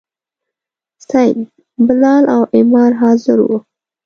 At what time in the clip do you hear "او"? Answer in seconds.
2.35-2.41